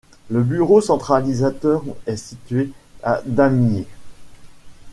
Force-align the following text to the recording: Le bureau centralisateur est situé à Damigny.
Le 0.31 0.41
bureau 0.41 0.81
centralisateur 0.81 1.83
est 2.07 2.17
situé 2.17 2.71
à 3.03 3.21
Damigny. 3.23 3.85